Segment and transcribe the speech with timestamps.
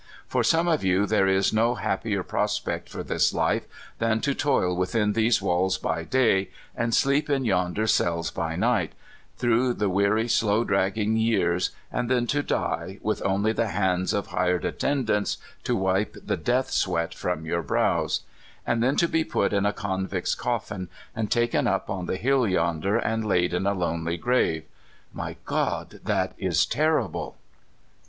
[0.27, 3.67] For some of you there is no hap pier prospect for this life
[3.99, 8.93] than to toil within these walls by day, and sleep in yonder cells by night,
[9.37, 14.25] through the weary, slow dragging years, and then to die, with only the hands of
[14.29, 18.21] hired attendants to wipe the death sweat from your brows;
[18.65, 22.47] and then to be put in a convict's cotlin, and taken up on the hill
[22.47, 24.63] yonder, and laid in a lonely grave.
[25.13, 25.99] My God!
[26.03, 27.37] this is terrible